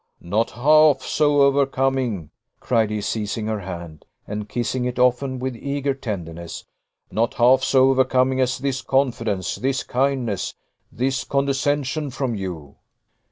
[0.19, 5.93] "Not half so overcoming," cried he, seizing her hand, and kissing it often with eager
[5.93, 6.65] tenderness,
[7.11, 10.55] "not half so overcoming as this confidence, this kindness,
[10.91, 12.77] this condescension from you."